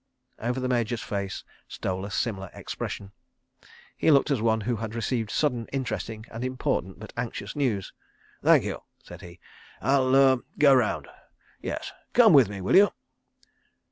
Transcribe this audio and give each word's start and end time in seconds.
Over 0.39 0.59
the 0.59 0.67
Major's 0.67 1.03
face 1.03 1.43
stole 1.67 2.05
a 2.05 2.09
similar 2.09 2.49
expression. 2.55 3.11
He 3.95 4.09
looked 4.09 4.31
as 4.31 4.41
one 4.41 4.61
who 4.61 4.77
has 4.77 4.95
received 4.95 5.29
sudden, 5.29 5.67
interesting 5.71 6.25
and 6.31 6.43
important 6.43 6.97
but 6.97 7.13
anxious 7.15 7.55
news. 7.55 7.93
"Thank 8.41 8.63
you," 8.63 8.81
said 9.03 9.21
he. 9.21 9.39
"I'll—ah—go 9.79 10.73
round. 10.73 11.07
Yes. 11.61 11.91
Come 12.13 12.33
with 12.33 12.49
me, 12.49 12.61
will 12.61 12.75
you? 12.75 12.89